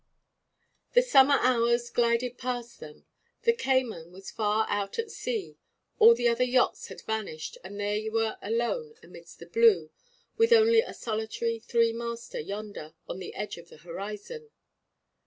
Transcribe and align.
The 0.93 1.03
summer 1.03 1.35
hours 1.41 1.91
glided 1.91 2.39
past 2.39 2.79
them. 2.79 3.05
The 3.43 3.53
Cayman 3.53 4.11
was 4.11 4.31
far 4.31 4.65
out 4.67 4.97
at 4.97 5.11
sea; 5.11 5.57
all 5.99 6.15
the 6.15 6.27
other 6.27 6.43
yachts 6.43 6.87
had 6.87 7.01
vanished, 7.01 7.59
and 7.63 7.79
they 7.79 8.09
were 8.09 8.39
alone 8.41 8.95
amidst 9.03 9.37
the 9.37 9.45
blue, 9.45 9.91
with 10.37 10.51
only 10.51 10.79
a 10.79 10.95
solitary 10.95 11.59
three 11.59 11.93
master 11.93 12.39
yonder, 12.39 12.95
on 13.07 13.19
the 13.19 13.35
edge 13.35 13.57
of 13.57 13.69
the 13.69 13.77
horizon. 13.77 14.49